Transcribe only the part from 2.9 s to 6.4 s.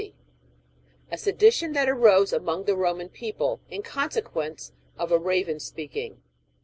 PEOPLE, IN CONSEQUENCE OF A EAVEN SPEAKING.